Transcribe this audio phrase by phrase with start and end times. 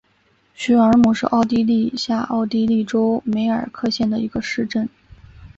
[0.55, 4.89] 许尔姆是奥地利下奥地利州梅尔克县的一个市镇。